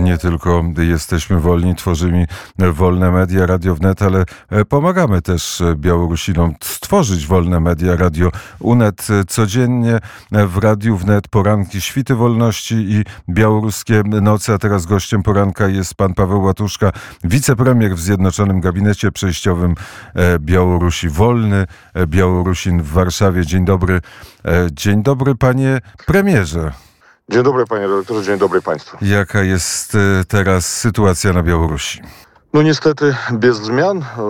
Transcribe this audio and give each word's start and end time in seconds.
nie 0.00 0.18
tylko 0.18 0.64
jesteśmy 0.78 1.40
wolni, 1.40 1.74
tworzymy 1.74 2.26
wolne 2.58 3.10
media, 3.10 3.46
Radio 3.46 3.74
Wnet, 3.74 4.02
ale 4.02 4.24
pomagamy 4.68 5.22
też 5.22 5.62
Białorusinom 5.76 6.54
stworzyć 6.62 7.26
wolne 7.26 7.60
media, 7.60 7.96
Radio 7.96 8.30
UNET. 8.58 9.08
Codziennie 9.28 9.98
w 10.30 10.56
Radiu 10.56 10.96
Wnet 10.96 11.28
poranki 11.28 11.80
Świty 11.80 12.14
Wolności 12.14 12.74
i 12.74 13.04
Białoruskie 13.28 14.02
Noce, 14.04 14.54
a 14.54 14.58
teraz 14.58 14.86
gościem 14.86 15.22
poranka 15.22 15.68
jest 15.68 15.94
pan 15.94 16.14
Paweł 16.14 16.42
Łatuszka, 16.42 16.92
wicepremier 17.24 17.94
w 17.96 18.00
Zjednoczonym 18.00 18.60
Gabinecie 18.60 19.12
Przejściowym 19.12 19.74
Białorusi 20.38 21.08
Wolny, 21.08 21.66
Białorusin 22.06 22.82
w 22.82 22.88
Warszawie. 22.88 23.46
Dzień 23.46 23.64
dobry. 23.64 24.00
Dzień 24.72 25.02
dobry 25.02 25.34
panie 25.34 25.80
premierze. 26.06 26.72
Dzień 27.32 27.42
dobry 27.42 27.66
panie 27.66 27.86
redaktorze, 27.86 28.22
dzień 28.24 28.38
dobry 28.38 28.62
państwu. 28.62 28.96
Jaka 29.02 29.42
jest 29.42 29.94
e, 29.94 30.24
teraz 30.28 30.78
sytuacja 30.78 31.32
na 31.32 31.42
Białorusi? 31.42 32.02
No 32.52 32.62
niestety 32.62 33.14
bez 33.32 33.56
zmian. 33.56 33.98
E, 33.98 34.22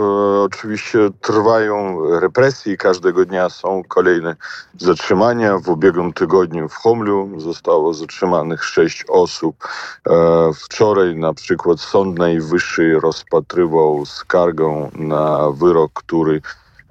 oczywiście 0.42 0.98
trwają 1.20 2.00
represje, 2.20 2.76
każdego 2.76 3.24
dnia 3.24 3.50
są 3.50 3.82
kolejne 3.88 4.36
zatrzymania. 4.78 5.58
W 5.58 5.68
ubiegłym 5.68 6.12
tygodniu 6.12 6.68
w 6.68 6.74
Homlu 6.74 7.40
zostało 7.40 7.94
zatrzymanych 7.94 8.64
sześć 8.64 9.04
osób. 9.08 9.68
E, 10.10 10.12
wczoraj 10.54 11.16
na 11.16 11.34
przykład 11.34 11.80
Sąd 11.80 12.18
Najwyższy 12.18 13.00
rozpatrywał 13.00 14.06
skargę 14.06 14.90
na 14.94 15.50
wyrok, 15.50 15.92
który 15.94 16.40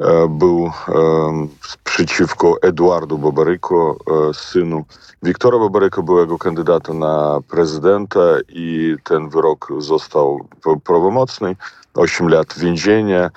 E, 0.01 0.27
był 0.27 0.71
przeciwko 1.91 2.55
Eduardu 2.61 3.17
Babaryko, 3.17 3.97
e, 4.29 4.33
synu 4.33 4.85
Wiktora 5.23 5.59
Babaryko, 5.59 6.03
byłego 6.03 6.37
kandydata 6.37 6.93
na 6.93 7.39
prezydenta 7.49 8.19
i 8.49 8.95
ten 9.03 9.29
wyrok 9.29 9.67
został 9.77 10.47
prawomocny. 10.83 11.55
8 11.93 12.27
lat 12.29 12.59
więzienia 12.59 13.29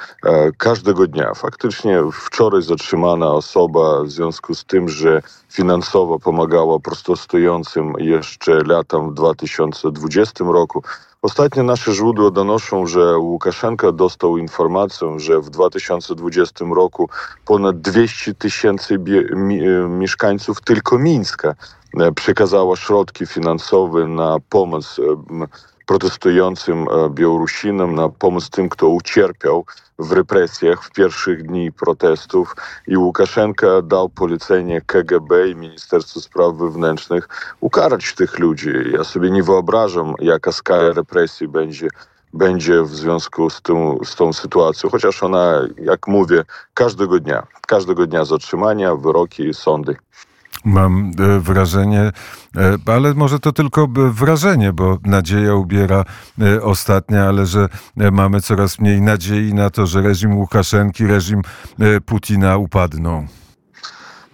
każdego 0.59 1.07
dnia. 1.07 1.35
Faktycznie 1.35 2.03
wczoraj 2.13 2.63
zatrzymana 2.63 3.31
osoba 3.33 4.03
w 4.03 4.11
związku 4.11 4.55
z 4.55 4.65
tym, 4.65 4.89
że 4.89 5.23
finansowo 5.49 6.19
pomagała 6.19 6.79
protestującym 6.79 7.93
jeszcze 7.99 8.63
latem 8.65 9.11
w 9.11 9.15
2020 9.15 10.45
roku. 10.45 10.83
Ostatnie 11.23 11.63
nasze 11.63 11.93
źródła 11.93 12.31
donoszą, 12.31 12.87
że 12.87 13.19
Łukaszenka 13.19 13.93
dostał 13.93 14.37
informację, 14.37 15.21
że 15.21 15.41
w 15.41 15.51
2020 15.51 16.65
roku 16.75 17.09
ponad 17.47 17.81
200 17.81 18.35
tysięcy 18.35 18.99
mieszkańców 19.89 20.61
tylko 20.61 20.99
Mińska 20.99 21.55
e, 22.01 22.13
przekazało 22.13 22.77
środki 22.77 23.27
finansowe 23.27 24.09
na 24.09 24.37
pomoc 24.49 25.01
protestującym 25.87 26.87
e, 26.89 27.11
Białorusinom, 27.11 27.95
na 27.95 28.09
pomoc 28.09 28.51
tym, 28.51 28.69
kto 28.69 28.89
ucierpiał 28.89 29.65
w 29.99 30.13
represjach 30.13 30.85
w 30.85 30.91
pierwszych 30.91 31.47
dni 31.47 31.73
protestów 31.73 32.55
i 32.87 32.97
Łukaszenka 32.97 33.83
dał 33.83 34.09
polecenie 34.09 34.81
KGB 34.81 35.49
i 35.49 35.57
Ministerstwu 35.57 36.21
Spraw 36.21 36.55
Wewnętrznych 36.55 37.29
ukarać 37.61 38.15
tych 38.15 38.39
ludzi. 38.39 38.71
Ja 38.93 39.05
sobie 39.05 39.31
nie 39.31 39.43
wyobrażam, 39.43 40.15
jaka 40.21 40.53
skala 40.53 40.93
represji 40.93 41.49
będzie 41.49 41.89
będzie 42.35 42.83
w 42.83 42.89
związku 42.89 43.51
z 43.51 43.63
tą, 43.63 43.99
z 44.05 44.15
tą 44.15 44.33
sytuacją, 44.33 44.91
chociaż 44.91 45.23
ona, 45.23 45.61
jak 45.79 46.07
mówię, 46.09 46.45
każdego 46.75 47.21
dnia, 47.21 47.47
każdego 47.67 48.07
dnia 48.07 48.25
zatrzymania, 48.25 48.95
wyroki 48.95 49.55
sądy. 49.55 49.97
Mam 50.65 51.11
e, 51.19 51.41
wrażenie, 51.41 52.01
e, 52.01 52.13
ale 52.87 53.15
może 53.15 53.39
to 53.39 53.53
tylko 53.53 53.89
wrażenie, 54.11 54.73
bo 54.73 54.99
nadzieja 55.05 55.55
ubiera 55.55 56.05
e, 56.41 56.63
ostatnia, 56.63 57.25
ale 57.25 57.47
że 57.47 57.69
mamy 58.13 58.41
coraz 58.41 58.79
mniej 58.79 59.03
nadziei 59.03 59.55
na 59.55 59.71
to, 59.71 59.87
że 59.87 60.03
reżim 60.03 60.37
Łukaszenki, 60.37 61.07
reżim 61.07 61.43
Putina 62.07 62.57
upadną. 62.57 63.27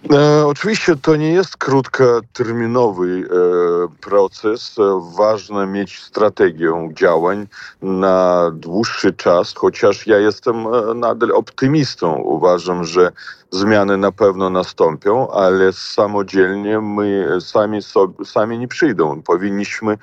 E, 0.09 0.45
oczywiście 0.45 0.95
to 0.95 1.15
nie 1.15 1.31
jest 1.31 1.57
krótkoterminowy 1.57 3.07
e, 3.07 4.01
proces. 4.01 4.75
Ważne 5.17 5.67
mieć 5.67 5.99
strategię 5.99 6.89
działań 6.93 7.47
na 7.81 8.51
dłuższy 8.53 9.13
czas, 9.13 9.53
chociaż 9.55 10.07
ja 10.07 10.17
jestem 10.17 10.55
e, 10.67 10.93
nadal 10.93 11.31
optymistą. 11.31 12.15
Uważam, 12.15 12.85
że 12.85 13.11
zmiany 13.51 13.97
na 13.97 14.11
pewno 14.11 14.49
nastąpią, 14.49 15.31
ale 15.31 15.73
samodzielnie 15.73 16.79
my 16.79 17.27
sami, 17.39 17.81
sobie, 17.81 18.25
sami 18.25 18.59
nie 18.59 18.67
przyjdą. 18.67 19.21
Powinniśmy 19.21 19.97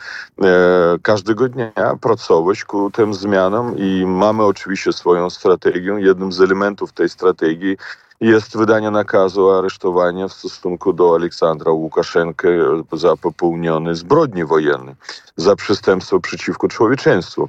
każdego 1.02 1.48
dnia 1.48 1.72
pracować 2.00 2.64
ku 2.64 2.90
tym 2.90 3.14
zmianom 3.14 3.78
i 3.78 4.04
mamy 4.06 4.44
oczywiście 4.44 4.92
swoją 4.92 5.30
strategię. 5.30 5.96
Jednym 5.98 6.32
z 6.32 6.40
elementów 6.40 6.92
tej 6.92 7.08
strategii 7.08 7.76
jest 8.20 8.56
wydanie 8.56 8.90
nakazu 8.90 9.50
aresztowania 9.50 10.28
w 10.28 10.32
stosunku 10.32 10.92
do 10.92 11.14
Aleksandra 11.14 11.72
Łukaszenki 11.72 12.48
za 12.92 13.16
popełnione 13.16 13.94
zbrodnie 13.94 14.46
wojenne, 14.46 14.94
za 15.36 15.56
przestępstwo 15.56 16.20
przeciwko 16.20 16.68
człowieczeństwu. 16.68 17.48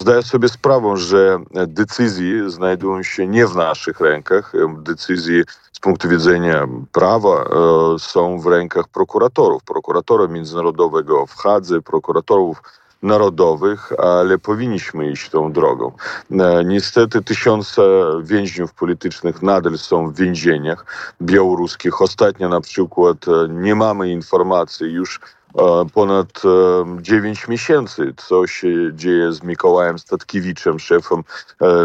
Zdaję 0.00 0.22
sobie 0.22 0.48
sprawę, 0.48 0.96
że 0.96 1.38
decyzje 1.66 2.50
znajdują 2.50 3.02
się 3.02 3.26
nie 3.26 3.46
w 3.46 3.56
naszych 3.56 4.00
rękach. 4.00 4.52
Decyzje 4.78 5.44
z 5.72 5.80
punktu 5.80 6.08
widzenia 6.08 6.68
prawa 6.92 7.44
e, 7.44 7.46
są 7.98 8.40
w 8.40 8.46
rękach 8.46 8.88
prokuratorów, 8.88 9.64
prokuratora 9.64 10.26
międzynarodowego 10.26 11.26
w 11.26 11.34
Hadze, 11.34 11.80
prokuratorów 11.82 12.62
narodowych, 13.02 13.92
ale 13.98 14.38
powinniśmy 14.38 15.10
iść 15.10 15.30
tą 15.30 15.52
drogą. 15.52 15.92
E, 16.30 16.64
niestety 16.64 17.22
tysiące 17.22 17.82
więźniów 18.22 18.74
politycznych 18.74 19.42
nadal 19.42 19.78
są 19.78 20.10
w 20.10 20.16
więzieniach 20.16 20.86
białoruskich. 21.22 22.02
Ostatnio 22.02 22.48
na 22.48 22.60
przykład 22.60 23.28
e, 23.28 23.48
nie 23.48 23.74
mamy 23.74 24.10
informacji 24.10 24.86
już 24.86 25.20
ponad 25.94 26.42
9 27.00 27.48
miesięcy, 27.48 28.14
co 28.16 28.46
się 28.46 28.68
dzieje 28.94 29.32
z 29.32 29.42
Mikołajem 29.42 29.98
Statkiewiczem, 29.98 30.78
szefem 30.78 31.24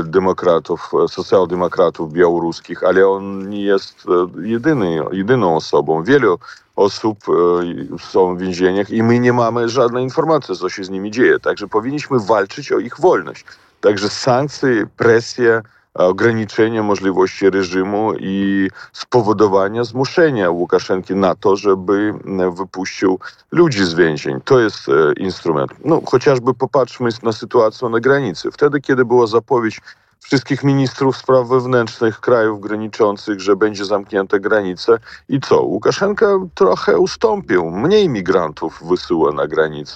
demokratów, 0.04 0.92
socjaldemokratów 1.08 2.14
białoruskich, 2.14 2.84
ale 2.84 3.08
on 3.08 3.50
nie 3.50 3.62
jest 3.62 4.06
jedyny, 4.44 5.00
jedyną 5.12 5.56
osobą. 5.56 6.04
Wielu 6.04 6.40
osób 6.78 7.18
e, 7.30 7.98
są 8.00 8.36
w 8.36 8.40
więzieniach 8.40 8.90
i 8.90 9.04
my 9.04 9.20
nie 9.20 9.34
mamy 9.34 9.70
żadnej 9.70 10.04
informacji, 10.04 10.56
co 10.56 10.70
się 10.70 10.84
z 10.84 10.90
nimi 10.90 11.12
dzieje. 11.12 11.40
Także 11.40 11.68
powinniśmy 11.68 12.20
walczyć 12.20 12.72
o 12.72 12.80
ich 12.80 13.00
wolność. 13.00 13.46
Także 13.82 14.10
sankcje, 14.10 14.88
presje, 14.98 15.62
ograniczenie 15.98 16.82
możliwości 16.84 17.50
reżimu 17.50 18.14
i 18.20 18.70
spowodowania 18.94 19.84
zmuszenia 19.84 20.50
Łukaszenki 20.50 21.16
na 21.16 21.36
to, 21.36 21.56
żeby 21.56 22.14
wypuścił 22.58 23.20
ludzi 23.52 23.86
z 23.86 23.94
więzień. 23.94 24.42
To 24.46 24.60
jest 24.60 24.90
e, 24.90 25.14
instrument. 25.14 25.72
No, 25.86 26.02
chociażby 26.06 26.54
popatrzmy 26.54 27.10
na 27.24 27.32
sytuację 27.32 27.90
na 27.90 28.00
granicy. 28.00 28.52
Wtedy, 28.52 28.82
kiedy 28.82 29.06
była 29.06 29.28
zapowiedź 29.28 29.82
wszystkich 30.20 30.64
ministrów 30.64 31.18
spraw 31.18 31.48
wewnętrznych 31.48 32.20
krajów 32.20 32.62
graniczących, 32.62 33.40
że 33.40 33.56
będzie 33.56 33.86
zamknięte 33.86 34.40
granice. 34.40 35.00
I 35.30 35.40
co? 35.40 35.62
Łukaszenka 35.62 36.26
trochę 36.56 36.98
ustąpił. 36.98 37.72
Mniej 37.72 38.10
migrantów 38.10 38.84
wysyła 38.88 39.32
na 39.32 39.48
granicę. 39.48 39.94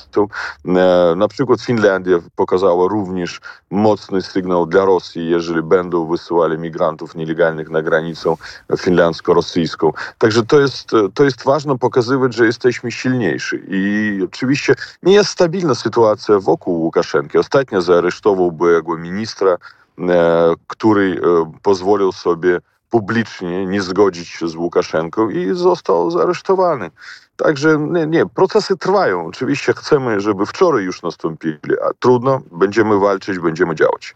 E, 0.65 1.13
na 1.15 1.27
przykład 1.27 1.61
Finlandia 1.61 2.17
pokazała 2.35 2.87
również 2.87 3.41
mocny 3.71 4.21
sygnał 4.21 4.65
dla 4.65 4.85
Rosji, 4.85 5.29
jeżeli 5.29 5.61
będą 5.61 6.07
wysyłali 6.07 6.57
migrantów 6.57 7.15
nielegalnych 7.15 7.69
na 7.69 7.81
granicę 7.81 8.35
finlandzko-rosyjską. 8.77 9.91
Także 10.17 10.43
to 10.43 10.59
jest, 10.59 10.91
to 11.13 11.23
jest 11.23 11.43
ważne 11.43 11.77
pokazywać, 11.77 12.33
że 12.33 12.45
jesteśmy 12.45 12.91
silniejsi. 12.91 13.55
I 13.67 14.19
oczywiście 14.23 14.75
nie 15.03 15.13
jest 15.13 15.29
stabilna 15.29 15.75
sytuacja 15.75 16.39
wokół 16.39 16.81
Łukaszenki. 16.81 17.37
Ostatnio 17.37 17.81
zaaresztował 17.81 18.51
byłego 18.51 18.97
ministra 18.97 19.57
E, 19.99 20.53
który 20.67 21.21
e, 21.23 21.51
pozwolił 21.61 22.11
sobie 22.11 22.59
publicznie 22.91 23.65
nie 23.65 23.81
zgodzić 23.81 24.27
się 24.27 24.47
z 24.47 24.55
Łukaszenką 24.55 25.29
i 25.29 25.53
został 25.53 26.11
zaresztowany. 26.11 26.91
Także 27.35 27.77
nie, 27.91 28.07
nie, 28.07 28.25
procesy 28.25 28.77
trwają. 28.77 29.25
Oczywiście 29.25 29.73
chcemy, 29.73 30.19
żeby 30.19 30.45
wczoraj 30.45 30.83
już 30.83 31.01
nastąpili, 31.01 31.57
a 31.89 31.89
trudno, 31.99 32.41
będziemy 32.51 32.99
walczyć, 32.99 33.39
będziemy 33.39 33.75
działać. 33.75 34.13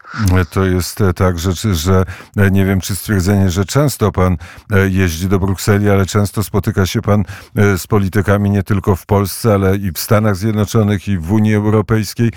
To 0.50 0.64
jest 0.64 1.00
e, 1.00 1.12
tak, 1.12 1.38
że, 1.38 2.04
e, 2.36 2.50
nie 2.50 2.64
wiem, 2.64 2.80
czy 2.80 2.96
stwierdzenie, 2.96 3.50
że 3.50 3.64
często 3.64 4.12
pan 4.12 4.36
e, 4.70 4.88
jeździ 4.88 5.28
do 5.28 5.38
Brukseli, 5.38 5.90
ale 5.90 6.06
często 6.06 6.42
spotyka 6.42 6.86
się 6.86 7.02
pan 7.02 7.24
z 7.54 7.86
politykami 7.86 8.50
nie 8.50 8.62
tylko 8.62 8.96
w 8.96 9.06
Polsce, 9.06 9.54
ale 9.54 9.76
i 9.76 9.92
w 9.92 9.98
Stanach 9.98 10.36
Zjednoczonych, 10.36 11.08
i 11.08 11.18
w 11.18 11.32
Unii 11.32 11.54
Europejskiej. 11.54 12.32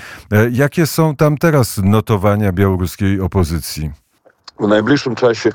Jakie 0.51 0.87
są 0.87 1.15
tam 1.15 1.37
teraz 1.37 1.77
notowania 1.83 2.51
białoruskiej 2.51 3.21
opozycji? 3.21 3.91
W 4.59 4.67
najbliższym 4.67 5.15
czasie 5.15 5.49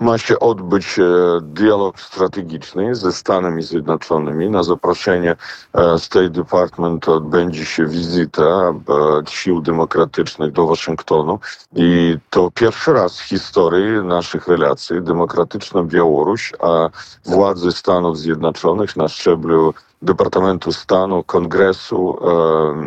ma 0.00 0.18
się 0.18 0.38
odbyć 0.38 0.98
e, 0.98 1.04
dialog 1.42 2.00
strategiczny 2.00 2.94
ze 2.94 3.12
Stanami 3.12 3.62
Zjednoczonymi. 3.62 4.50
Na 4.50 4.62
zaproszenie 4.62 5.36
e, 5.74 5.98
State 5.98 6.30
Department 6.30 7.08
odbędzie 7.08 7.64
się 7.64 7.86
wizyta 7.86 8.42
e, 8.42 8.74
sił 9.28 9.60
demokratycznych 9.60 10.52
do 10.52 10.66
Waszyngtonu 10.66 11.38
i 11.76 12.18
to 12.30 12.50
pierwszy 12.50 12.92
raz 12.92 13.20
w 13.20 13.24
historii 13.24 14.04
naszych 14.04 14.48
relacji 14.48 15.02
demokratyczna 15.02 15.82
Białoruś, 15.82 16.52
a 16.60 16.88
władze 17.24 17.72
Stanów 17.72 18.18
Zjednoczonych 18.18 18.96
na 18.96 19.08
szczeblu 19.08 19.74
Departamentu 20.02 20.72
Stanu, 20.72 21.24
Kongresu 21.24 22.18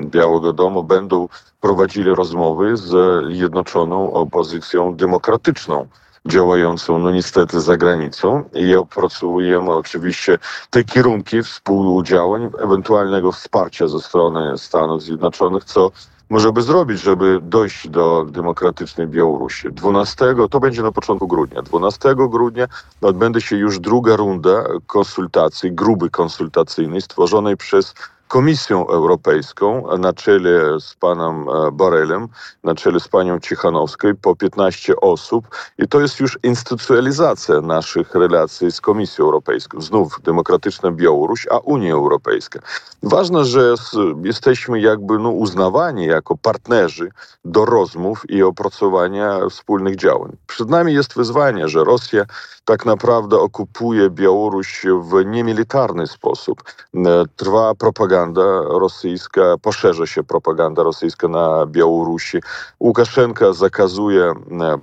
Białego 0.05 0.53
Domu 0.53 0.83
będą 0.83 1.27
prowadzili 1.61 2.15
rozmowy 2.15 2.77
z 2.77 2.91
Zjednoczoną 3.33 4.13
Opozycją 4.13 4.95
Demokratyczną 4.95 5.87
działającą, 6.25 6.99
no 6.99 7.11
niestety, 7.11 7.61
za 7.61 7.77
granicą. 7.77 8.43
I 8.53 8.75
opracowujemy 8.75 9.71
oczywiście 9.71 10.37
te 10.69 10.83
kierunki 10.83 11.43
współdziałań, 11.43 12.49
ewentualnego 12.59 13.31
wsparcia 13.31 13.87
ze 13.87 13.99
strony 13.99 14.57
Stanów 14.57 15.03
Zjednoczonych, 15.03 15.63
co 15.63 15.91
możemy 16.33 16.61
zrobić, 16.61 17.01
żeby 17.01 17.39
dojść 17.41 17.89
do 17.89 18.25
demokratycznej 18.29 19.07
Białorusi. 19.07 19.67
12, 19.71 20.35
to 20.51 20.59
będzie 20.59 20.81
na 20.83 20.91
początku 20.91 21.27
grudnia. 21.27 21.61
12 21.61 22.15
grudnia 22.15 22.67
odbędzie 23.01 23.41
się 23.41 23.55
już 23.55 23.79
druga 23.79 24.15
runda 24.15 24.63
konsultacji, 24.87 25.71
gruby 25.71 26.09
konsultacyjnej 26.09 27.01
stworzonej 27.01 27.57
przez 27.57 27.93
Komisją 28.33 28.87
Europejską 28.87 29.97
na 29.97 30.13
czele 30.13 30.79
z 30.79 30.95
panem 30.95 31.49
e, 31.49 31.71
Borelem, 31.71 32.27
na 32.63 32.75
czele 32.75 32.99
z 32.99 33.07
panią 33.07 33.39
Cichanowską 33.39 34.07
po 34.21 34.35
15 34.35 34.95
osób 34.95 35.47
i 35.77 35.87
to 35.87 36.01
jest 36.01 36.19
już 36.19 36.39
instytucjonalizacja 36.43 37.61
naszych 37.61 38.15
relacji 38.15 38.71
z 38.71 38.81
Komisją 38.81 39.25
Europejską. 39.25 39.81
Znów 39.81 40.21
demokratyczna 40.23 40.91
Białoruś, 40.91 41.47
a 41.51 41.57
Unia 41.57 41.93
Europejska. 41.93 42.59
Ważne, 43.03 43.45
że 43.45 43.75
jesteśmy 44.23 44.81
jakby 44.81 45.19
no, 45.19 45.29
uznawani 45.29 46.05
jako 46.05 46.37
partnerzy 46.37 47.09
do 47.45 47.65
rozmów 47.65 48.29
i 48.29 48.43
opracowania 48.43 49.39
wspólnych 49.49 49.95
działań. 49.95 50.31
Przed 50.47 50.69
nami 50.69 50.93
jest 50.93 51.15
wyzwanie, 51.15 51.67
że 51.67 51.83
Rosja 51.83 52.25
tak 52.65 52.85
naprawdę 52.85 53.39
okupuje 53.39 54.09
Białoruś 54.09 54.85
w 55.01 55.25
niemilitarny 55.25 56.07
sposób. 56.07 56.63
E, 56.95 57.23
trwa 57.35 57.75
propaganda 57.75 58.22
rosyjska, 58.69 59.41
poszerza 59.61 60.07
się 60.07 60.23
propaganda 60.23 60.83
rosyjska 60.83 61.27
na 61.27 61.65
Białorusi. 61.65 62.37
Łukaszenka 62.79 63.53
zakazuje 63.53 64.23
e, 64.23 64.33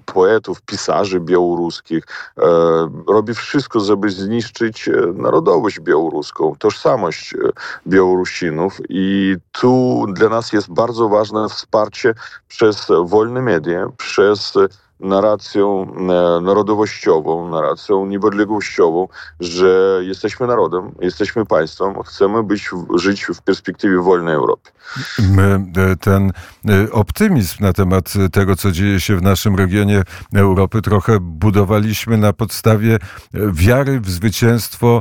poetów, 0.07 0.63
pisarzy 0.63 1.21
białoruskich, 1.21 2.05
e, 2.39 2.43
robi 3.09 3.35
wszystko, 3.35 3.81
żeby 3.81 4.11
zniszczyć 4.11 4.91
narodowość 5.15 5.81
białoruską, 5.81 6.55
tożsamość 6.59 7.35
Białorusinów 7.87 8.79
i 8.89 9.37
tu 9.53 10.05
dla 10.13 10.29
nas 10.29 10.53
jest 10.53 10.71
bardzo 10.73 11.09
ważne 11.09 11.49
wsparcie 11.49 12.15
przez 12.49 12.87
wolne 13.05 13.43
media, 13.43 13.87
przez 13.97 14.53
narracją 15.01 15.95
e, 15.95 16.41
narodowościową, 16.41 17.51
narracją 17.51 18.07
niepodległościową, 18.07 19.09
że 19.41 20.01
jesteśmy 20.03 20.47
narodem, 20.47 20.95
jesteśmy 21.01 21.47
państwem, 21.47 22.03
chcemy 22.03 22.43
być, 22.43 22.71
żyć 22.97 23.25
w 23.25 23.43
perspektywie 23.43 24.03
wolnej 24.03 24.35
Europy. 24.35 24.71
E, 25.77 25.97
ten 25.97 26.33
e, 26.69 26.93
optymizm 26.93 27.57
na 27.61 27.73
temat 27.73 28.13
tego, 28.33 28.57
co 28.57 28.73
dzieje 28.73 29.01
się 29.01 29.17
w 29.17 29.23
naszym 29.23 29.57
regionie 29.57 30.03
Europy, 30.35 30.83
trochę 30.83 31.21
budowaliśmy 31.21 32.19
na 32.19 32.33
podstawie 32.33 32.99
wiary 33.53 34.01
w 34.01 34.11
zwycięstwo 34.11 35.01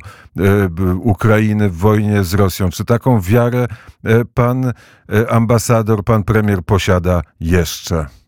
Ukrainy 1.00 1.69
w 1.69 1.78
wojnie 1.78 2.24
z 2.24 2.34
Rosją. 2.34 2.69
Czy 2.69 2.86
taką 2.86 3.22
wiarę 3.22 3.68
pan 4.34 4.74
ambasador, 5.30 6.04
pan 6.04 6.24
premier 6.24 6.63
posiada 6.63 7.22
jeszcze? 7.40 8.19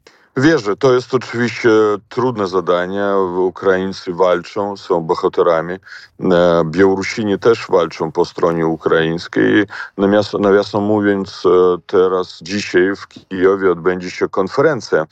Wierzę, 0.41 0.75
to 0.75 0.93
jest 0.93 1.13
oczywiście 1.13 1.69
trudne 2.09 2.47
zadanie. 2.47 3.15
Ukraińcy 3.37 4.13
walczą, 4.13 4.77
są 4.77 5.01
bohaterami. 5.01 5.73
E, 5.73 6.63
Białorusini 6.65 7.39
też 7.39 7.67
walczą 7.69 8.11
po 8.11 8.25
stronie 8.25 8.67
ukraińskiej. 8.67 9.65
Nawiasem 10.39 10.83
mówiąc, 10.83 11.43
e, 11.45 11.77
teraz 11.85 12.39
dzisiaj 12.41 12.95
w 12.95 13.07
Kijowie 13.07 13.71
odbędzie 13.71 14.11
się 14.11 14.29
konferencja 14.29 15.05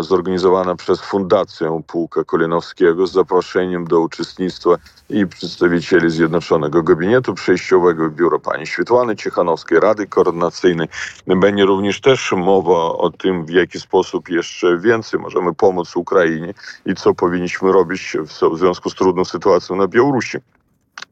zorganizowana 0.00 0.76
przez 0.76 1.00
Fundację 1.00 1.82
Pułka 1.86 2.24
Kolinowskiego 2.24 3.06
z 3.06 3.12
zaproszeniem 3.12 3.86
do 3.86 4.00
uczestnictwa 4.00 4.70
i 5.10 5.26
przedstawicieli 5.26 6.10
Zjednoczonego 6.10 6.82
Gabinetu 6.82 7.34
Przejściowego 7.34 8.10
Biura 8.10 8.38
pani 8.38 8.66
Świetłany 8.66 9.16
Ciechanowskiej, 9.16 9.80
Rady 9.80 10.06
Koordynacyjnej. 10.06 10.88
Będzie 11.26 11.64
również 11.64 12.00
też 12.00 12.32
mowa 12.32 12.92
o 12.92 13.10
tym, 13.10 13.46
w 13.46 13.50
jaki 13.50 13.80
sposób 13.80 14.28
jeszcze 14.28 14.78
więcej 14.78 15.20
możemy 15.20 15.54
pomóc 15.54 15.96
Ukrainie 15.96 16.54
i 16.86 16.94
co 16.94 17.14
powinniśmy 17.14 17.72
robić 17.72 18.16
w 18.20 18.58
związku 18.58 18.90
z 18.90 18.94
trudną 18.94 19.24
sytuacją 19.24 19.76
na 19.76 19.86
Białorusi. 19.86 20.38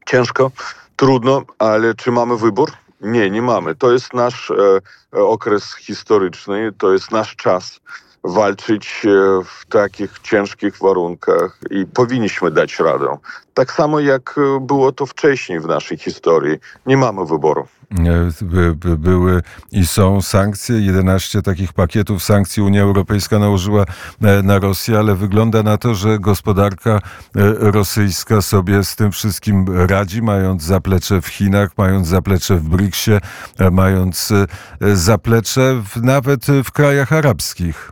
Ciężko, 0.05 0.51
trudno, 0.95 1.41
ale 1.59 1.95
czy 1.95 2.11
mamy 2.11 2.37
wybór? 2.37 2.71
Nie, 3.01 3.29
nie 3.29 3.41
mamy. 3.41 3.75
To 3.75 3.91
jest 3.91 4.13
nasz 4.13 4.51
e, 4.51 5.19
okres 5.19 5.75
historyczny, 5.75 6.71
to 6.77 6.93
jest 6.93 7.11
nasz 7.11 7.35
czas 7.35 7.79
walczyć 8.23 9.05
e, 9.05 9.09
w 9.45 9.65
takich 9.65 10.19
ciężkich 10.23 10.77
warunkach 10.81 11.59
i 11.71 11.85
powinniśmy 11.85 12.51
dać 12.51 12.79
radę. 12.79 13.17
Tak 13.53 13.71
samo 13.71 13.99
jak 13.99 14.35
e, 14.37 14.59
było 14.59 14.91
to 14.91 15.05
wcześniej 15.05 15.59
w 15.59 15.65
naszej 15.65 15.97
historii. 15.97 16.57
Nie 16.85 16.97
mamy 16.97 17.25
wyboru. 17.25 17.67
E, 17.91 18.95
były 18.97 19.41
i 19.71 19.87
są 19.87 20.21
sankcje. 20.21 20.79
11 20.79 21.41
takich 21.41 21.73
pakietów 21.73 22.23
sankcji 22.23 22.63
Unia 22.63 22.81
Europejska 22.81 23.39
nałożyła 23.39 23.85
na 24.43 24.59
Rosję, 24.59 24.99
ale 24.99 25.15
wygląda 25.15 25.63
na 25.63 25.77
to, 25.77 25.95
że 25.95 26.19
gospodarka 26.19 27.01
rosyjska 27.59 28.41
sobie 28.41 28.83
z 28.83 28.95
tym 28.95 29.11
wszystkim 29.11 29.65
radzi, 29.87 30.21
mając 30.21 30.63
zaplecze 30.63 31.21
w 31.21 31.27
Chinach, 31.27 31.69
mając 31.77 32.07
zaplecze 32.07 32.55
w 32.55 32.69
BRICSie, 32.69 33.21
mając 33.71 34.33
zaplecze 34.93 35.83
w, 35.85 36.03
nawet 36.03 36.45
w 36.63 36.71
krajach 36.71 37.13
arabskich. 37.13 37.91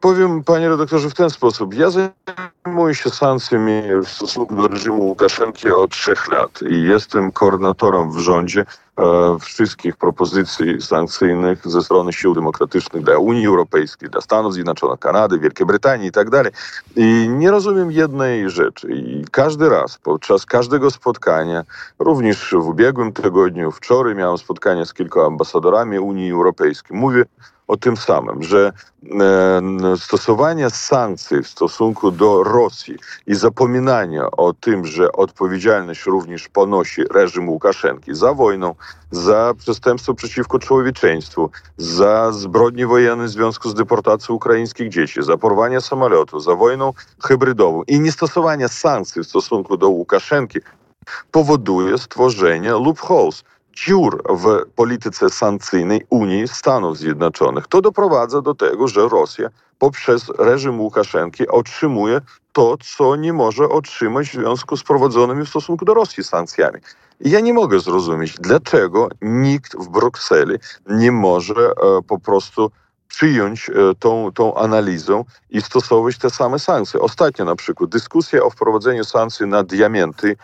Powiem, 0.00 0.44
panie 0.44 0.68
redaktorze, 0.68 1.10
w 1.10 1.14
ten 1.14 1.30
sposób. 1.30 1.74
Ja 1.74 1.86
zajmuję 1.90 2.94
się 2.94 3.10
sankcjami 3.10 3.82
w 4.04 4.08
stosunku 4.08 4.56
do 4.56 4.68
reżimu 4.68 5.04
Łukaszenki 5.04 5.70
od 5.70 5.90
trzech 5.90 6.28
lat 6.28 6.60
i 6.70 6.82
jestem 6.82 7.32
koordynatorem 7.32 8.12
w 8.12 8.18
rządzie 8.18 8.60
e, 8.98 9.04
wszystkich 9.40 9.96
propozycji 9.96 10.82
sankcyjnych 10.82 11.68
ze 11.68 11.82
strony 11.82 12.12
sił 12.12 12.34
demokratycznych 12.34 13.04
dla 13.04 13.18
Unii 13.18 13.46
Europejskiej, 13.46 14.10
dla 14.10 14.20
Stanów 14.20 14.54
Zjednoczonych, 14.54 15.00
Kanady, 15.00 15.38
Wielkiej 15.38 15.66
Brytanii 15.66 16.08
i 16.08 16.12
tak 16.12 16.30
dalej. 16.30 16.52
I 16.96 17.28
nie 17.28 17.50
rozumiem 17.50 17.92
jednej 17.92 18.50
rzeczy. 18.50 18.88
I 18.92 19.24
każdy 19.30 19.68
raz, 19.68 19.98
podczas 19.98 20.46
każdego 20.46 20.90
spotkania, 20.90 21.64
również 21.98 22.54
w 22.58 22.68
ubiegłym 22.68 23.12
tygodniu, 23.12 23.72
wczoraj 23.72 24.14
miałem 24.14 24.38
spotkanie 24.38 24.86
z 24.86 24.94
kilkoma 24.94 25.26
ambasadorami 25.26 25.98
Unii 25.98 26.32
Europejskiej, 26.32 26.96
mówię, 26.96 27.24
o 27.68 27.76
tym 27.76 27.96
samym, 27.96 28.42
że 28.42 28.72
e, 29.20 29.96
stosowanie 29.96 30.70
sankcji 30.70 31.42
w 31.42 31.48
stosunku 31.48 32.10
do 32.10 32.42
Rosji 32.42 32.96
i 33.26 33.34
zapominanie 33.34 34.22
o 34.30 34.52
tym, 34.52 34.86
że 34.86 35.12
odpowiedzialność 35.12 36.06
również 36.06 36.48
ponosi 36.48 37.04
reżim 37.04 37.48
Łukaszenki 37.48 38.14
za 38.14 38.34
wojną, 38.34 38.74
za 39.10 39.54
przestępstwo 39.58 40.14
przeciwko 40.14 40.58
człowieczeństwu, 40.58 41.50
za 41.76 42.32
zbrodnie 42.32 42.86
wojenne 42.86 43.24
w 43.24 43.28
związku 43.28 43.68
z 43.68 43.74
deportacją 43.74 44.34
ukraińskich 44.34 44.88
dzieci, 44.88 45.22
za 45.22 45.36
porwanie 45.36 45.80
samolotu, 45.80 46.40
za 46.40 46.54
wojną 46.54 46.92
hybrydową 47.24 47.82
i 47.82 48.00
niestosowanie 48.00 48.68
sankcji 48.68 49.22
w 49.22 49.26
stosunku 49.26 49.76
do 49.76 49.88
Łukaszenki 49.88 50.58
powoduje 51.30 51.98
stworzenie 51.98 52.70
loopholes, 52.70 53.44
dziur 53.84 54.22
w 54.28 54.70
polityce 54.76 55.30
sankcyjnej 55.30 56.06
Unii 56.10 56.48
Stanów 56.48 56.98
Zjednoczonych. 56.98 57.66
To 57.66 57.80
doprowadza 57.80 58.42
do 58.42 58.54
tego, 58.54 58.88
że 58.88 59.08
Rosja 59.08 59.48
poprzez 59.78 60.28
reżim 60.38 60.80
Łukaszenki 60.80 61.48
otrzymuje 61.48 62.20
to, 62.52 62.76
co 62.96 63.16
nie 63.16 63.32
może 63.32 63.68
otrzymać 63.68 64.28
w 64.28 64.32
związku 64.32 64.76
z 64.76 64.82
prowadzonymi 64.82 65.44
w 65.44 65.48
stosunku 65.48 65.84
do 65.84 65.94
Rosji 65.94 66.24
sankcjami. 66.24 66.78
Ja 67.20 67.40
nie 67.40 67.54
mogę 67.54 67.80
zrozumieć, 67.80 68.34
dlaczego 68.40 69.08
nikt 69.22 69.76
w 69.76 69.88
Brukseli 69.88 70.54
nie 70.86 71.12
może 71.12 71.70
e, 71.70 72.02
po 72.08 72.18
prostu 72.18 72.70
przyjąć 73.08 73.70
tą, 73.98 74.32
tą 74.34 74.54
analizą 74.54 75.24
i 75.50 75.62
stosować 75.62 76.18
te 76.18 76.30
same 76.30 76.58
sankcje. 76.58 77.00
Ostatnio 77.00 77.44
na 77.44 77.56
przykład 77.56 77.90
dyskusja 77.90 78.42
o 78.42 78.50
wprowadzeniu 78.50 79.04
sankcji 79.04 79.46
na 79.46 79.62
diamenty 79.62 80.36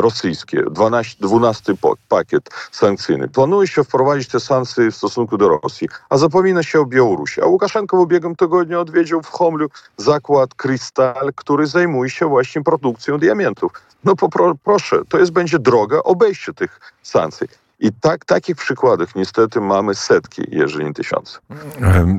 rosyjskie, 0.00 0.62
12, 0.70 1.16
12 1.20 1.74
pakiet 2.08 2.50
sankcyjny. 2.72 3.28
Planuje 3.28 3.68
się 3.68 3.84
wprowadzić 3.84 4.28
te 4.28 4.40
sankcje 4.40 4.90
w 4.90 4.96
stosunku 4.96 5.38
do 5.38 5.48
Rosji, 5.48 5.88
a 6.08 6.18
zapomina 6.18 6.62
się 6.62 6.80
o 6.80 6.86
Białorusi. 6.86 7.42
A 7.42 7.46
Łukaszenko 7.46 7.96
w 7.96 8.00
ubiegłym 8.00 8.36
tygodniu 8.36 8.80
odwiedził 8.80 9.22
w 9.22 9.28
Homlu 9.28 9.68
zakład 9.96 10.54
Krystal, 10.54 11.32
który 11.34 11.66
zajmuje 11.66 12.10
się 12.10 12.28
właśnie 12.28 12.62
produkcją 12.62 13.18
diamentów. 13.18 13.72
No 14.04 14.16
popro, 14.16 14.54
proszę, 14.64 15.02
to 15.08 15.18
jest 15.18 15.32
będzie 15.32 15.58
droga 15.58 15.98
obejście 15.98 16.52
tych 16.52 16.80
sankcji. 17.02 17.48
I 17.84 17.92
tak, 17.92 18.24
takich 18.24 18.56
przykładów 18.56 19.14
niestety 19.14 19.60
mamy 19.60 19.94
setki, 19.94 20.42
jeżeli 20.48 20.84
nie 20.84 20.92
tysiące. 20.92 21.38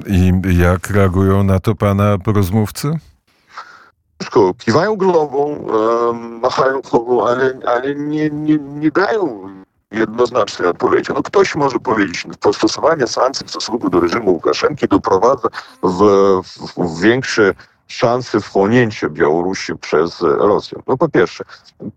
I 0.07 0.31
jak 0.59 0.89
reagują 0.89 1.43
na 1.43 1.59
to 1.59 1.75
pana 1.75 2.17
rozmówcy? 2.25 2.91
Kiwają 4.57 4.95
głową, 4.95 5.67
machają 6.41 6.81
głową, 6.81 7.27
ale, 7.27 7.59
ale 7.65 7.95
nie, 7.95 8.29
nie, 8.29 8.57
nie 8.57 8.91
dają 8.91 9.49
jednoznacznej 9.91 10.67
odpowiedzi. 10.69 11.11
No 11.15 11.23
ktoś 11.23 11.55
może 11.55 11.79
powiedzieć, 11.79 12.25
że 12.45 12.53
stosowanie 12.53 13.07
sankcji 13.07 13.47
w 13.47 13.49
stosunku 13.49 13.89
do 13.89 13.99
reżimu 13.99 14.31
Łukaszenki 14.31 14.87
doprowadza 14.87 15.47
w, 15.83 15.99
w, 16.43 16.73
w 16.77 17.01
większe 17.01 17.53
szanse 17.87 18.41
wchłonięcia 18.41 19.09
Białorusi 19.09 19.75
przez 19.75 20.21
Rosję. 20.21 20.77
No 20.87 20.97
po 20.97 21.09
pierwsze, 21.09 21.43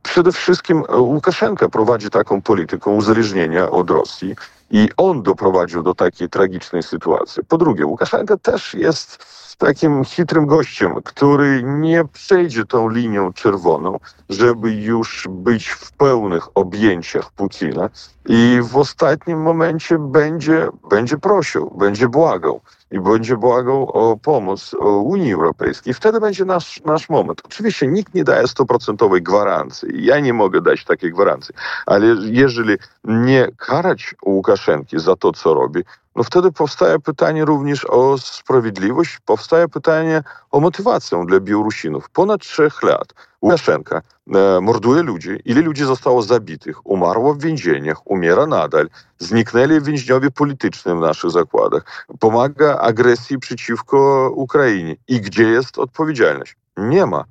przede 0.03 0.33
wszystkim 0.33 0.83
Łukaszenka 0.99 1.69
prowadzi 1.69 2.11
taką 2.11 2.43
politykę 2.43 2.91
uzależnienia 2.91 3.71
od 3.71 3.91
Rosji 3.91 4.37
i 4.71 4.89
on 4.97 5.23
doprowadził 5.23 5.83
do 5.83 5.95
takiej 5.95 6.29
tragicznej 6.29 6.83
sytuacji. 6.83 7.45
Po 7.45 7.59
drugie, 7.59 7.87
Łukaszenka 7.87 8.37
też 8.37 8.75
jest 8.75 9.25
takim 9.59 10.05
chytrym 10.05 10.47
gościem, 10.47 10.95
który 11.05 11.63
nie 11.63 12.05
przejdzie 12.05 12.65
tą 12.65 12.89
linią 12.89 13.33
czerwoną, 13.33 13.99
żeby 14.29 14.73
już 14.73 15.27
być 15.31 15.69
w 15.69 15.93
pełnych 15.93 16.49
objęciach 16.55 17.31
Putina 17.33 17.91
i 18.29 18.61
w 18.63 18.77
ostatnim 18.77 19.43
momencie 19.43 19.99
będzie, 19.99 20.69
będzie 20.91 21.19
prosił, 21.19 21.71
będzie 21.79 22.09
błagał 22.09 22.61
i 22.91 23.01
będzie 23.01 23.37
błagał 23.37 23.91
o 23.91 24.17
pomoc 24.17 24.75
Unii 25.03 25.33
Europejskiej. 25.33 25.95
Wtedy 25.95 26.21
będzie 26.21 26.45
nasz, 26.45 26.81
nasz 26.85 27.09
moment. 27.09 27.43
Oczywiście 27.45 27.87
nikt 27.87 28.15
nie 28.15 28.25
daje 28.25 28.49
stuprocentowej 28.49 29.23
gwarancji. 29.23 30.05
Ja 30.05 30.21
nie 30.21 30.33
mogę 30.33 30.61
dać 30.61 30.85
takiej 30.85 31.13
gwarancji. 31.13 31.55
Ale 31.87 32.07
jeżeli 32.21 32.77
nie 33.05 33.49
karać 33.57 34.15
Łukaszenki 34.27 34.58
za 34.93 35.17
to, 35.17 35.33
co 35.33 35.55
robi, 35.55 35.83
no 36.17 36.25
wtedy 36.25 36.53
powstaje 36.53 36.99
pytanie 36.99 37.45
również 37.45 37.85
o 37.85 38.19
sprawiedliwość, 38.19 39.19
powstaje 39.25 39.69
pytanie 39.69 40.23
o 40.51 40.61
motywację 40.61 41.25
dla 41.27 41.41
Białorusinów. 41.41 42.11
Ponad 42.11 42.41
trzech 42.41 42.83
lat 42.83 43.15
Łukaszenka 43.43 44.03
e, 44.35 44.61
morduje 44.61 45.03
ludzi. 45.03 45.31
Ile 45.45 45.61
ludzi 45.61 45.85
zostało 45.85 46.23
zabitych? 46.23 46.87
Umarło 46.87 47.35
w 47.35 47.41
więzieniach, 47.43 48.11
umiera 48.11 48.47
nadal. 48.47 48.89
Zniknęli 49.19 49.81
więźniowie 49.81 50.31
polityczni 50.31 50.93
w 50.95 51.01
naszych 51.01 51.31
zakładach. 51.31 52.07
Pomaga 52.21 52.79
agresji 52.79 53.39
przeciwko 53.39 54.31
Ukrainie. 54.35 54.97
I 55.09 55.21
gdzie 55.21 55.45
jest 55.45 55.79
odpowiedzialność? 55.79 56.57
Nie 56.77 57.07
ma. 57.07 57.25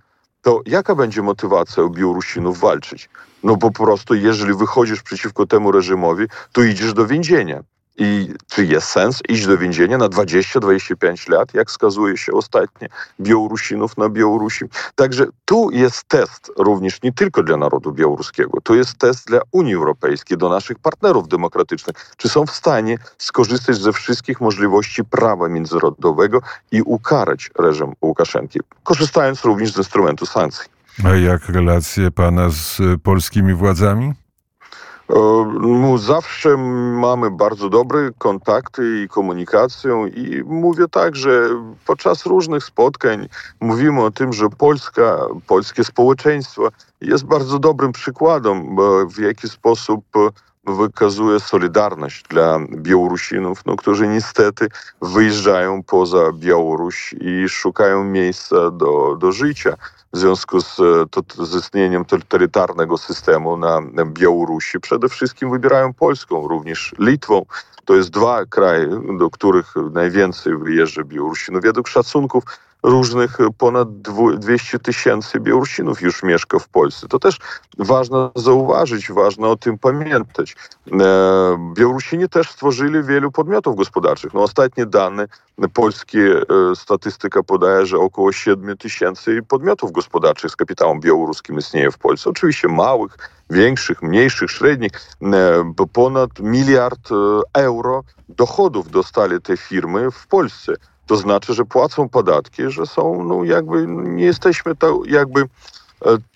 To 0.47 0.61
jaka 0.65 0.95
będzie 0.95 1.21
motywacja 1.21 1.83
u 1.83 1.89
Białorusinów 1.89 2.59
walczyć? 2.59 3.09
No 3.43 3.57
po 3.57 3.71
prostu, 3.71 4.15
jeżeli 4.15 4.53
wychodzisz 4.53 5.01
przeciwko 5.01 5.45
temu 5.45 5.71
reżimowi, 5.71 6.25
to 6.51 6.63
idziesz 6.63 6.93
do 6.93 7.07
więzienia. 7.07 7.63
I 7.97 8.33
czy 8.47 8.65
jest 8.65 8.87
sens 8.87 9.21
iść 9.29 9.47
do 9.47 9.57
więzienia 9.57 9.97
na 9.97 10.09
20-25 10.09 11.29
lat, 11.29 11.53
jak 11.53 11.69
wskazuje 11.69 12.17
się 12.17 12.31
ostatnio 12.31 12.87
Białorusinów 13.19 13.97
na 13.97 14.09
Białorusi? 14.09 14.65
Także 14.95 15.25
tu 15.45 15.69
jest 15.71 16.03
test 16.03 16.51
również 16.57 17.01
nie 17.03 17.13
tylko 17.13 17.43
dla 17.43 17.57
narodu 17.57 17.91
białoruskiego, 17.91 18.61
to 18.63 18.75
jest 18.75 18.97
test 18.97 19.27
dla 19.27 19.39
Unii 19.51 19.75
Europejskiej, 19.75 20.37
do 20.37 20.49
naszych 20.49 20.79
partnerów 20.79 21.27
demokratycznych, 21.27 21.95
czy 22.17 22.29
są 22.29 22.45
w 22.45 22.51
stanie 22.51 22.97
skorzystać 23.17 23.77
ze 23.77 23.93
wszystkich 23.93 24.41
możliwości 24.41 25.05
prawa 25.05 25.49
międzynarodowego 25.49 26.41
i 26.71 26.81
ukarać 26.81 27.51
reżim 27.59 27.93
Łukaszenki, 28.01 28.59
korzystając 28.83 29.45
również 29.45 29.73
z 29.73 29.77
instrumentu 29.77 30.25
sankcji. 30.25 30.69
A 31.05 31.09
jak 31.09 31.49
relacje 31.49 32.11
pana 32.11 32.49
z 32.49 32.81
polskimi 33.03 33.53
władzami? 33.53 34.13
Zawsze 35.97 36.57
mamy 36.57 37.31
bardzo 37.31 37.69
dobre 37.69 38.09
kontakty 38.17 39.03
i 39.03 39.07
komunikację 39.07 40.07
i 40.15 40.43
mówię 40.45 40.85
tak, 40.91 41.15
że 41.15 41.49
podczas 41.85 42.25
różnych 42.25 42.63
spotkań 42.63 43.29
mówimy 43.59 44.03
o 44.03 44.11
tym, 44.11 44.33
że 44.33 44.49
Polska, 44.49 45.17
polskie 45.47 45.83
społeczeństwo 45.83 46.69
jest 47.01 47.25
bardzo 47.25 47.59
dobrym 47.59 47.91
przykładem, 47.91 48.75
w 49.09 49.19
jaki 49.19 49.49
sposób 49.49 50.05
wykazuje 50.67 51.39
solidarność 51.39 52.23
dla 52.29 52.59
Białorusinów, 52.71 53.65
no, 53.65 53.75
którzy 53.75 54.07
niestety 54.07 54.67
wyjeżdżają 55.01 55.83
poza 55.83 56.31
Białoruś 56.33 57.15
i 57.21 57.49
szukają 57.49 58.03
miejsca 58.03 58.71
do, 58.71 59.15
do 59.19 59.31
życia 59.31 59.73
w 60.13 60.17
związku 60.17 60.61
z, 60.61 60.75
to, 61.11 61.45
z 61.45 61.55
istnieniem 61.55 62.05
totalitarnego 62.05 62.97
systemu 62.97 63.57
na 63.57 63.81
Białorusi. 64.05 64.79
Przede 64.79 65.09
wszystkim 65.09 65.51
wybierają 65.51 65.93
Polską, 65.93 66.47
również 66.47 66.95
Litwą. 66.99 67.45
To 67.85 67.95
jest 67.95 68.09
dwa 68.09 68.45
kraje, 68.45 69.01
do 69.19 69.29
których 69.29 69.73
najwięcej 69.91 70.57
wyjeżdża 70.57 71.03
Białorusinów. 71.03 71.61
Według 71.63 71.87
szacunków 71.87 72.43
różnych 72.83 73.37
ponad 73.57 74.01
200 74.37 74.79
tysięcy 74.79 75.39
Białorusinów 75.39 76.01
już 76.01 76.23
mieszka 76.23 76.59
w 76.59 76.69
Polsce. 76.69 77.07
To 77.07 77.19
też 77.19 77.39
ważne 77.77 78.29
zauważyć, 78.35 79.11
ważne 79.11 79.47
o 79.47 79.55
tym 79.55 79.77
pamiętać. 79.77 80.55
E, 80.91 81.73
Białorusini 81.73 82.29
też 82.29 82.49
stworzyli 82.49 83.03
wielu 83.03 83.31
podmiotów 83.31 83.75
gospodarczych. 83.75 84.33
No, 84.33 84.41
ostatnie 84.41 84.85
dane 84.85 85.27
polskie 85.73 86.41
e, 86.41 86.75
statystyka 86.75 87.43
podaje, 87.43 87.85
że 87.85 87.97
około 87.97 88.31
7 88.31 88.77
tysięcy 88.77 89.41
podmiotów 89.47 89.91
gospodarczych 89.91 90.51
z 90.51 90.55
kapitałem 90.55 90.99
białoruskim 90.99 91.57
istnieje 91.57 91.91
w 91.91 91.97
Polsce. 91.97 92.29
Oczywiście 92.29 92.67
małych, 92.67 93.17
większych, 93.49 94.01
mniejszych, 94.01 94.51
średnich. 94.51 94.91
E, 95.23 95.73
ponad 95.93 96.39
miliard 96.39 97.09
euro 97.53 98.03
dochodów 98.29 98.91
dostali 98.91 99.41
te 99.41 99.57
firmy 99.57 100.11
w 100.11 100.27
Polsce. 100.27 100.73
To 101.07 101.15
znaczy, 101.15 101.53
że 101.53 101.65
płacą 101.65 102.09
podatki, 102.09 102.63
że 102.67 102.85
są, 102.85 103.23
no 103.23 103.43
jakby, 103.43 103.87
nie 103.87 104.25
jesteśmy 104.25 104.75
to 104.75 105.01
jakby 105.05 105.41
e, 105.41 105.47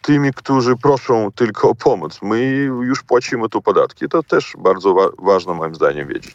tymi, 0.01 0.33
którzy 0.33 0.75
proszą 0.75 1.31
tylko 1.31 1.69
o 1.69 1.75
pomoc. 1.75 2.19
My 2.21 2.39
już 2.81 3.03
płacimy 3.03 3.49
tu 3.49 3.61
podatki. 3.61 4.09
To 4.09 4.23
też 4.23 4.53
bardzo 4.57 4.93
wa 4.93 5.07
ważne 5.19 5.53
moim 5.53 5.75
zdaniem 5.75 6.07
wiedzieć. 6.07 6.29